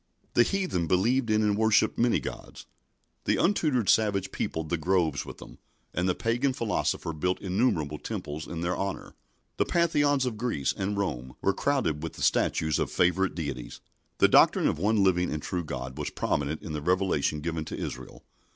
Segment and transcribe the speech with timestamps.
[0.33, 2.65] The heathen believed in and worshipped many gods.
[3.25, 5.59] The untutored savage peopled the groves with them,
[5.93, 9.13] and the pagan philosopher built innumerable temples in their honour.
[9.57, 13.79] The Pantheons of Greece and Rome were crowded with the statues of favourite deities.
[14.17, 17.77] The doctrine of one living and true God was prominent in the revelation given to
[17.77, 18.23] Israel.